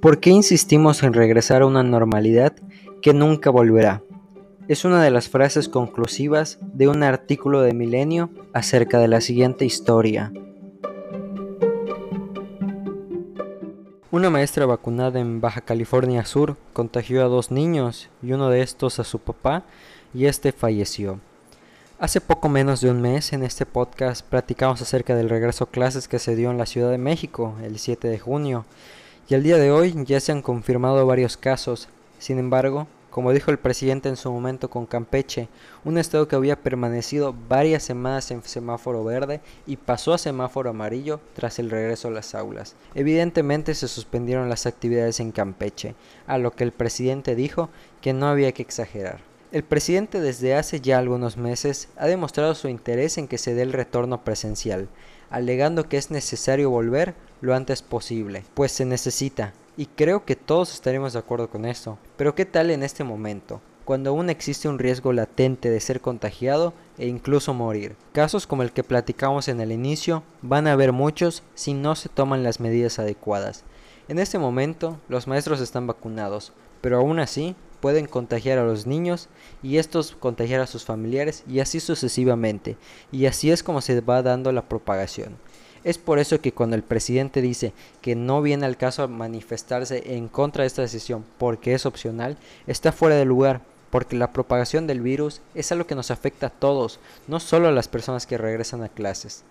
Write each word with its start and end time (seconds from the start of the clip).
¿Por 0.00 0.18
qué 0.18 0.30
insistimos 0.30 1.02
en 1.02 1.12
regresar 1.12 1.60
a 1.60 1.66
una 1.66 1.82
normalidad 1.82 2.54
que 3.02 3.12
nunca 3.12 3.50
volverá? 3.50 4.02
Es 4.66 4.86
una 4.86 5.02
de 5.02 5.10
las 5.10 5.28
frases 5.28 5.68
conclusivas 5.68 6.58
de 6.62 6.88
un 6.88 7.02
artículo 7.02 7.60
de 7.60 7.74
Milenio 7.74 8.30
acerca 8.54 8.98
de 8.98 9.08
la 9.08 9.20
siguiente 9.20 9.66
historia. 9.66 10.32
Una 14.10 14.30
maestra 14.30 14.64
vacunada 14.64 15.20
en 15.20 15.42
Baja 15.42 15.60
California 15.60 16.24
Sur 16.24 16.56
contagió 16.72 17.22
a 17.22 17.28
dos 17.28 17.50
niños 17.50 18.08
y 18.22 18.32
uno 18.32 18.48
de 18.48 18.62
estos 18.62 19.00
a 19.00 19.04
su 19.04 19.18
papá 19.18 19.64
y 20.14 20.24
este 20.24 20.52
falleció. 20.52 21.20
Hace 21.98 22.22
poco 22.22 22.48
menos 22.48 22.80
de 22.80 22.90
un 22.90 23.02
mes 23.02 23.34
en 23.34 23.42
este 23.42 23.66
podcast 23.66 24.26
platicamos 24.26 24.80
acerca 24.80 25.14
del 25.14 25.28
regreso 25.28 25.64
a 25.64 25.70
clases 25.70 26.08
que 26.08 26.18
se 26.18 26.36
dio 26.36 26.50
en 26.50 26.56
la 26.56 26.64
Ciudad 26.64 26.90
de 26.90 26.96
México 26.96 27.54
el 27.62 27.78
7 27.78 28.08
de 28.08 28.18
junio 28.18 28.64
y 29.30 29.34
al 29.36 29.44
día 29.44 29.58
de 29.58 29.70
hoy 29.70 29.94
ya 30.06 30.18
se 30.18 30.32
han 30.32 30.42
confirmado 30.42 31.06
varios 31.06 31.36
casos. 31.36 31.88
Sin 32.18 32.40
embargo, 32.40 32.88
como 33.10 33.30
dijo 33.30 33.52
el 33.52 33.60
presidente 33.60 34.08
en 34.08 34.16
su 34.16 34.32
momento 34.32 34.68
con 34.68 34.86
Campeche, 34.86 35.48
un 35.84 35.98
estado 35.98 36.26
que 36.26 36.34
había 36.34 36.60
permanecido 36.60 37.32
varias 37.48 37.84
semanas 37.84 38.32
en 38.32 38.42
semáforo 38.42 39.04
verde 39.04 39.40
y 39.68 39.76
pasó 39.76 40.14
a 40.14 40.18
semáforo 40.18 40.70
amarillo 40.70 41.20
tras 41.34 41.60
el 41.60 41.70
regreso 41.70 42.08
a 42.08 42.10
las 42.10 42.34
aulas. 42.34 42.74
Evidentemente 42.96 43.76
se 43.76 43.86
suspendieron 43.86 44.48
las 44.48 44.66
actividades 44.66 45.20
en 45.20 45.30
Campeche, 45.30 45.94
a 46.26 46.36
lo 46.36 46.50
que 46.50 46.64
el 46.64 46.72
presidente 46.72 47.36
dijo 47.36 47.68
que 48.00 48.12
no 48.12 48.26
había 48.26 48.50
que 48.50 48.62
exagerar. 48.62 49.20
El 49.52 49.62
presidente 49.62 50.20
desde 50.20 50.56
hace 50.56 50.80
ya 50.80 50.98
algunos 50.98 51.36
meses 51.36 51.88
ha 51.96 52.06
demostrado 52.06 52.56
su 52.56 52.66
interés 52.66 53.16
en 53.16 53.28
que 53.28 53.38
se 53.38 53.54
dé 53.54 53.62
el 53.62 53.72
retorno 53.72 54.24
presencial, 54.24 54.88
alegando 55.30 55.88
que 55.88 55.98
es 55.98 56.10
necesario 56.10 56.70
volver 56.70 57.14
lo 57.40 57.54
antes 57.54 57.82
posible, 57.82 58.44
pues 58.54 58.72
se 58.72 58.84
necesita, 58.84 59.52
y 59.76 59.86
creo 59.86 60.24
que 60.24 60.36
todos 60.36 60.74
estaremos 60.74 61.12
de 61.12 61.18
acuerdo 61.18 61.48
con 61.48 61.64
esto. 61.64 61.98
Pero 62.16 62.34
¿qué 62.34 62.44
tal 62.44 62.70
en 62.70 62.82
este 62.82 63.04
momento? 63.04 63.60
cuando 63.90 64.10
aún 64.10 64.30
existe 64.30 64.68
un 64.68 64.78
riesgo 64.78 65.12
latente 65.12 65.68
de 65.68 65.80
ser 65.80 66.00
contagiado 66.00 66.72
e 66.96 67.08
incluso 67.08 67.54
morir. 67.54 67.96
Casos 68.12 68.46
como 68.46 68.62
el 68.62 68.70
que 68.70 68.84
platicamos 68.84 69.48
en 69.48 69.60
el 69.60 69.72
inicio 69.72 70.22
van 70.42 70.68
a 70.68 70.72
haber 70.74 70.92
muchos 70.92 71.42
si 71.56 71.74
no 71.74 71.96
se 71.96 72.08
toman 72.08 72.44
las 72.44 72.60
medidas 72.60 73.00
adecuadas. 73.00 73.64
En 74.06 74.20
este 74.20 74.38
momento 74.38 75.00
los 75.08 75.26
maestros 75.26 75.60
están 75.60 75.88
vacunados, 75.88 76.52
pero 76.80 76.98
aún 76.98 77.18
así 77.18 77.56
pueden 77.80 78.06
contagiar 78.06 78.58
a 78.58 78.64
los 78.64 78.86
niños 78.86 79.28
y 79.60 79.78
estos 79.78 80.12
contagiar 80.12 80.60
a 80.60 80.68
sus 80.68 80.84
familiares 80.84 81.42
y 81.48 81.58
así 81.58 81.80
sucesivamente. 81.80 82.76
Y 83.10 83.26
así 83.26 83.50
es 83.50 83.64
como 83.64 83.80
se 83.80 84.00
va 84.02 84.22
dando 84.22 84.52
la 84.52 84.68
propagación. 84.68 85.36
Es 85.82 85.96
por 85.96 86.18
eso 86.18 86.40
que 86.40 86.52
cuando 86.52 86.76
el 86.76 86.82
presidente 86.82 87.40
dice 87.40 87.72
que 88.02 88.14
no 88.14 88.42
viene 88.42 88.66
al 88.66 88.76
caso 88.76 89.02
a 89.02 89.08
manifestarse 89.08 90.14
en 90.14 90.28
contra 90.28 90.62
de 90.62 90.66
esta 90.66 90.82
decisión 90.82 91.24
porque 91.38 91.72
es 91.72 91.86
opcional, 91.86 92.36
está 92.66 92.92
fuera 92.92 93.16
de 93.16 93.24
lugar, 93.24 93.62
porque 93.90 94.16
la 94.16 94.32
propagación 94.32 94.86
del 94.86 95.00
virus 95.00 95.40
es 95.54 95.72
algo 95.72 95.86
que 95.86 95.94
nos 95.94 96.10
afecta 96.10 96.48
a 96.48 96.50
todos, 96.50 97.00
no 97.28 97.40
solo 97.40 97.68
a 97.68 97.72
las 97.72 97.88
personas 97.88 98.26
que 98.26 98.36
regresan 98.36 98.82
a 98.82 98.90
clases. 98.90 99.42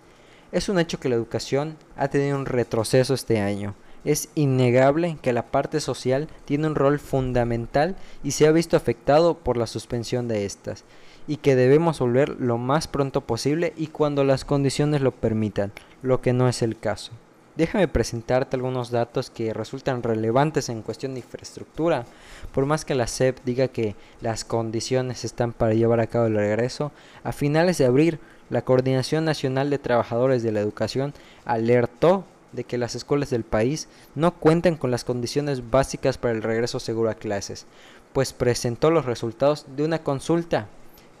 Es 0.52 0.68
un 0.68 0.78
hecho 0.78 1.00
que 1.00 1.08
la 1.08 1.16
educación 1.16 1.76
ha 1.96 2.08
tenido 2.08 2.36
un 2.36 2.46
retroceso 2.46 3.14
este 3.14 3.40
año. 3.40 3.74
Es 4.04 4.30
innegable 4.34 5.18
que 5.20 5.32
la 5.32 5.46
parte 5.46 5.80
social 5.80 6.28
tiene 6.44 6.66
un 6.68 6.74
rol 6.74 6.98
fundamental 6.98 7.96
y 8.22 8.30
se 8.30 8.46
ha 8.46 8.52
visto 8.52 8.76
afectado 8.76 9.36
por 9.38 9.56
la 9.56 9.66
suspensión 9.66 10.26
de 10.26 10.46
estas, 10.46 10.84
y 11.30 11.36
que 11.36 11.54
debemos 11.54 12.00
volver 12.00 12.40
lo 12.40 12.58
más 12.58 12.88
pronto 12.88 13.20
posible 13.20 13.72
y 13.76 13.86
cuando 13.86 14.24
las 14.24 14.44
condiciones 14.44 15.00
lo 15.00 15.12
permitan, 15.12 15.70
lo 16.02 16.20
que 16.20 16.32
no 16.32 16.48
es 16.48 16.60
el 16.60 16.76
caso. 16.76 17.12
Déjame 17.54 17.86
presentarte 17.86 18.56
algunos 18.56 18.90
datos 18.90 19.30
que 19.30 19.54
resultan 19.54 20.02
relevantes 20.02 20.68
en 20.68 20.82
cuestión 20.82 21.14
de 21.14 21.20
infraestructura. 21.20 22.04
Por 22.52 22.66
más 22.66 22.84
que 22.84 22.96
la 22.96 23.06
SEP 23.06 23.38
diga 23.44 23.68
que 23.68 23.94
las 24.20 24.44
condiciones 24.44 25.24
están 25.24 25.52
para 25.52 25.72
llevar 25.72 26.00
a 26.00 26.08
cabo 26.08 26.26
el 26.26 26.34
regreso, 26.34 26.90
a 27.22 27.30
finales 27.30 27.78
de 27.78 27.86
abril 27.86 28.18
la 28.48 28.62
Coordinación 28.62 29.24
Nacional 29.24 29.70
de 29.70 29.78
Trabajadores 29.78 30.42
de 30.42 30.50
la 30.50 30.58
Educación 30.58 31.14
alertó 31.44 32.24
de 32.50 32.64
que 32.64 32.76
las 32.76 32.96
escuelas 32.96 33.30
del 33.30 33.44
país 33.44 33.86
no 34.16 34.34
cuentan 34.34 34.74
con 34.74 34.90
las 34.90 35.04
condiciones 35.04 35.70
básicas 35.70 36.18
para 36.18 36.34
el 36.34 36.42
regreso 36.42 36.80
seguro 36.80 37.08
a 37.08 37.14
clases, 37.14 37.66
pues 38.12 38.32
presentó 38.32 38.90
los 38.90 39.04
resultados 39.04 39.66
de 39.76 39.84
una 39.84 40.00
consulta 40.00 40.66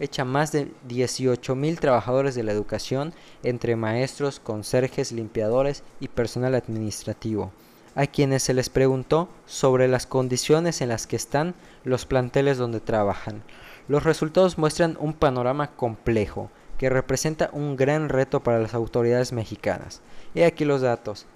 hecha 0.00 0.24
más 0.24 0.50
de 0.50 0.72
18.000 0.88 1.78
trabajadores 1.78 2.34
de 2.34 2.42
la 2.42 2.52
educación, 2.52 3.12
entre 3.42 3.76
maestros, 3.76 4.40
conserjes, 4.40 5.12
limpiadores 5.12 5.84
y 6.00 6.08
personal 6.08 6.54
administrativo, 6.54 7.52
a 7.94 8.06
quienes 8.06 8.42
se 8.42 8.54
les 8.54 8.70
preguntó 8.70 9.28
sobre 9.46 9.86
las 9.86 10.06
condiciones 10.06 10.80
en 10.80 10.88
las 10.88 11.06
que 11.06 11.16
están 11.16 11.54
los 11.84 12.06
planteles 12.06 12.58
donde 12.58 12.80
trabajan. 12.80 13.42
Los 13.86 14.02
resultados 14.02 14.58
muestran 14.58 14.96
un 14.98 15.12
panorama 15.12 15.68
complejo, 15.76 16.50
que 16.80 16.88
representa 16.88 17.50
un 17.52 17.76
gran 17.76 18.08
reto 18.08 18.40
para 18.40 18.58
las 18.58 18.72
autoridades 18.72 19.34
mexicanas. 19.34 20.00
He 20.34 20.46
aquí 20.46 20.64
los 20.64 20.80
datos. 20.80 21.26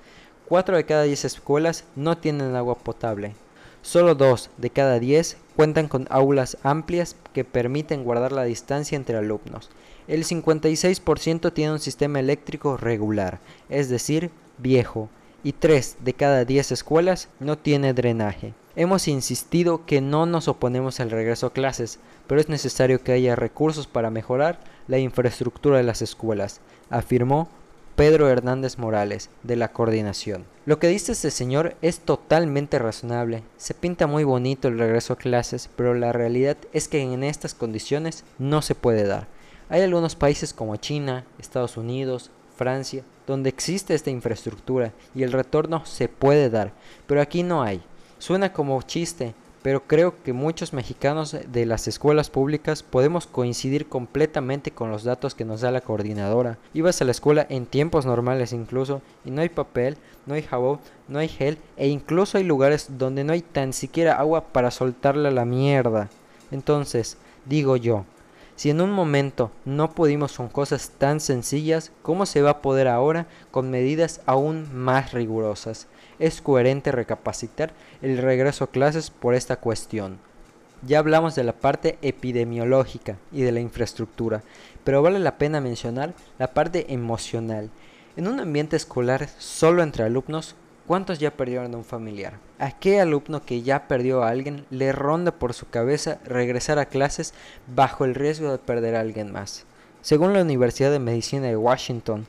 4 0.48 0.76
de 0.76 0.86
cada 0.86 1.02
10 1.02 1.26
escuelas 1.26 1.84
no 1.96 2.16
tienen 2.16 2.56
agua 2.56 2.76
potable. 2.76 3.34
Solo 3.82 4.14
2 4.14 4.48
de 4.56 4.70
cada 4.70 4.98
10 4.98 5.36
cuentan 5.56 5.88
con 5.88 6.06
aulas 6.10 6.56
amplias 6.62 7.16
que 7.32 7.44
permiten 7.44 8.04
guardar 8.04 8.32
la 8.32 8.44
distancia 8.44 8.96
entre 8.96 9.16
alumnos. 9.16 9.70
El 10.06 10.24
56% 10.24 11.52
tiene 11.52 11.72
un 11.72 11.78
sistema 11.78 12.20
eléctrico 12.20 12.76
regular, 12.76 13.40
es 13.68 13.88
decir, 13.88 14.30
viejo, 14.58 15.08
y 15.42 15.52
3 15.52 15.98
de 16.00 16.14
cada 16.14 16.44
10 16.44 16.72
escuelas 16.72 17.28
no 17.38 17.56
tiene 17.58 17.92
drenaje. 17.92 18.54
Hemos 18.76 19.06
insistido 19.06 19.86
que 19.86 20.00
no 20.00 20.26
nos 20.26 20.48
oponemos 20.48 20.98
al 20.98 21.10
regreso 21.10 21.46
a 21.46 21.52
clases, 21.52 22.00
pero 22.26 22.40
es 22.40 22.48
necesario 22.48 23.02
que 23.02 23.12
haya 23.12 23.36
recursos 23.36 23.86
para 23.86 24.10
mejorar 24.10 24.58
la 24.88 24.98
infraestructura 24.98 25.76
de 25.76 25.84
las 25.84 26.02
escuelas, 26.02 26.60
afirmó 26.90 27.48
Pedro 27.96 28.28
Hernández 28.28 28.76
Morales, 28.76 29.30
de 29.44 29.54
la 29.54 29.72
coordinación. 29.72 30.44
Lo 30.66 30.80
que 30.80 30.88
dice 30.88 31.12
este 31.12 31.30
señor 31.30 31.76
es 31.80 32.00
totalmente 32.00 32.80
razonable. 32.80 33.44
Se 33.56 33.72
pinta 33.72 34.08
muy 34.08 34.24
bonito 34.24 34.66
el 34.66 34.80
regreso 34.80 35.12
a 35.12 35.16
clases, 35.16 35.70
pero 35.76 35.94
la 35.94 36.10
realidad 36.12 36.56
es 36.72 36.88
que 36.88 37.00
en 37.00 37.22
estas 37.22 37.54
condiciones 37.54 38.24
no 38.40 38.62
se 38.62 38.74
puede 38.74 39.06
dar. 39.06 39.28
Hay 39.68 39.82
algunos 39.82 40.16
países 40.16 40.52
como 40.52 40.74
China, 40.74 41.24
Estados 41.38 41.76
Unidos, 41.76 42.32
Francia, 42.56 43.04
donde 43.28 43.48
existe 43.48 43.94
esta 43.94 44.10
infraestructura 44.10 44.92
y 45.14 45.22
el 45.22 45.30
retorno 45.30 45.86
se 45.86 46.08
puede 46.08 46.50
dar, 46.50 46.72
pero 47.06 47.20
aquí 47.20 47.44
no 47.44 47.62
hay. 47.62 47.80
Suena 48.18 48.52
como 48.52 48.82
chiste, 48.82 49.34
pero 49.64 49.86
creo 49.86 50.22
que 50.22 50.34
muchos 50.34 50.74
mexicanos 50.74 51.34
de 51.48 51.64
las 51.64 51.88
escuelas 51.88 52.28
públicas 52.28 52.82
podemos 52.82 53.26
coincidir 53.26 53.88
completamente 53.88 54.72
con 54.72 54.90
los 54.90 55.04
datos 55.04 55.34
que 55.34 55.46
nos 55.46 55.62
da 55.62 55.70
la 55.70 55.80
coordinadora. 55.80 56.58
Ibas 56.74 57.00
a 57.00 57.06
la 57.06 57.12
escuela 57.12 57.46
en 57.48 57.64
tiempos 57.64 58.04
normales 58.04 58.52
incluso 58.52 59.00
y 59.24 59.30
no 59.30 59.40
hay 59.40 59.48
papel, 59.48 59.96
no 60.26 60.34
hay 60.34 60.42
jabón, 60.42 60.80
no 61.08 61.18
hay 61.18 61.28
gel 61.28 61.56
e 61.78 61.88
incluso 61.88 62.36
hay 62.36 62.44
lugares 62.44 62.98
donde 62.98 63.24
no 63.24 63.32
hay 63.32 63.40
tan 63.40 63.72
siquiera 63.72 64.18
agua 64.18 64.52
para 64.52 64.70
soltarle 64.70 65.30
la 65.30 65.46
mierda. 65.46 66.10
Entonces, 66.50 67.16
digo 67.46 67.78
yo, 67.78 68.04
si 68.56 68.68
en 68.68 68.82
un 68.82 68.92
momento 68.92 69.50
no 69.64 69.92
pudimos 69.92 70.36
con 70.36 70.48
cosas 70.48 70.90
tan 70.98 71.20
sencillas, 71.20 71.90
¿cómo 72.02 72.26
se 72.26 72.42
va 72.42 72.50
a 72.50 72.60
poder 72.60 72.86
ahora 72.86 73.28
con 73.50 73.70
medidas 73.70 74.20
aún 74.26 74.68
más 74.74 75.12
rigurosas? 75.14 75.86
Es 76.24 76.40
coherente 76.40 76.90
recapacitar 76.90 77.74
el 78.00 78.16
regreso 78.16 78.64
a 78.64 78.70
clases 78.70 79.10
por 79.10 79.34
esta 79.34 79.56
cuestión. 79.56 80.16
Ya 80.80 80.98
hablamos 80.98 81.34
de 81.34 81.44
la 81.44 81.52
parte 81.52 81.98
epidemiológica 82.00 83.18
y 83.30 83.42
de 83.42 83.52
la 83.52 83.60
infraestructura, 83.60 84.42
pero 84.84 85.02
vale 85.02 85.18
la 85.18 85.36
pena 85.36 85.60
mencionar 85.60 86.14
la 86.38 86.54
parte 86.54 86.94
emocional. 86.94 87.68
En 88.16 88.26
un 88.26 88.40
ambiente 88.40 88.74
escolar 88.74 89.28
solo 89.36 89.82
entre 89.82 90.04
alumnos, 90.04 90.54
¿Cuántos 90.86 91.18
ya 91.18 91.30
perdieron 91.30 91.74
a 91.74 91.76
un 91.76 91.84
familiar? 91.84 92.38
¿A 92.58 92.72
qué 92.72 93.00
alumno 93.00 93.44
que 93.44 93.60
ya 93.60 93.86
perdió 93.86 94.22
a 94.22 94.30
alguien 94.30 94.64
le 94.70 94.92
ronda 94.92 95.32
por 95.32 95.52
su 95.52 95.68
cabeza 95.68 96.20
regresar 96.24 96.78
a 96.78 96.86
clases 96.86 97.34
bajo 97.66 98.06
el 98.06 98.14
riesgo 98.14 98.50
de 98.50 98.58
perder 98.58 98.96
a 98.96 99.00
alguien 99.00 99.30
más? 99.30 99.66
Según 100.02 100.34
la 100.34 100.42
Universidad 100.42 100.90
de 100.90 100.98
Medicina 100.98 101.46
de 101.46 101.56
Washington, 101.56 102.26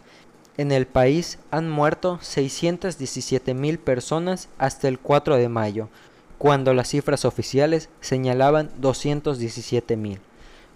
en 0.57 0.72
el 0.72 0.88
país 0.88 1.40
han 1.52 1.69
muerto 1.69 2.19
617 2.22 3.54
mil 3.54 3.78
personas 3.80 4.50
hasta 4.57 4.88
el 4.88 5.00
4 5.00 5.36
de 5.36 5.50
mayo, 5.50 5.90
cuando 6.38 6.74
las 6.74 6.90
cifras 6.90 7.25
oficiales 7.25 7.90
señalaban 8.02 8.69
217 8.78 9.98
mil. 9.98 10.19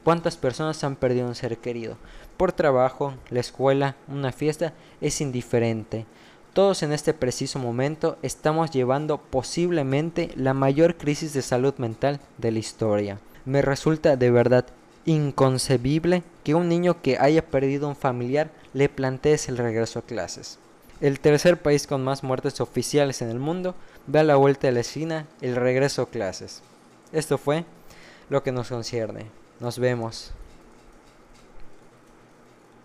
¿Cuántas 0.03 0.37
personas 0.37 0.83
han 0.83 0.95
perdido 0.95 1.27
un 1.27 1.35
ser 1.35 1.57
querido? 1.57 1.97
Por 2.37 2.51
trabajo, 2.51 3.13
la 3.29 3.41
escuela, 3.41 3.95
una 4.07 4.31
fiesta, 4.31 4.73
es 5.01 5.21
indiferente. 5.21 6.05
Todos 6.53 6.83
en 6.83 6.93
este 6.93 7.13
preciso 7.13 7.59
momento 7.59 8.17
estamos 8.21 8.71
llevando 8.71 9.17
posiblemente 9.17 10.31
la 10.35 10.53
mayor 10.53 10.97
crisis 10.97 11.33
de 11.33 11.41
salud 11.41 11.75
mental 11.77 12.19
de 12.37 12.51
la 12.51 12.59
historia. 12.59 13.19
Me 13.45 13.61
resulta 13.61 14.15
de 14.17 14.31
verdad 14.31 14.65
inconcebible 15.05 16.23
que 16.49 16.55
un 16.55 16.67
niño 16.67 17.03
que 17.03 17.19
haya 17.19 17.45
perdido 17.45 17.87
un 17.87 17.95
familiar 17.95 18.49
le 18.73 18.89
plantees 18.89 19.49
el 19.49 19.57
regreso 19.59 19.99
a 19.99 20.01
clases. 20.01 20.57
El 20.99 21.19
tercer 21.19 21.61
país 21.61 21.85
con 21.85 22.03
más 22.03 22.23
muertes 22.23 22.59
oficiales 22.59 23.21
en 23.21 23.29
el 23.29 23.37
mundo 23.37 23.75
ve 24.07 24.17
a 24.17 24.23
la 24.23 24.35
vuelta 24.35 24.65
de 24.65 24.73
la 24.73 24.79
esquina 24.79 25.27
el 25.41 25.55
regreso 25.55 26.01
a 26.01 26.09
clases. 26.09 26.63
Esto 27.11 27.37
fue 27.37 27.65
lo 28.31 28.41
que 28.41 28.51
nos 28.51 28.69
concierne. 28.69 29.27
Nos 29.59 29.77
vemos. 29.77 30.31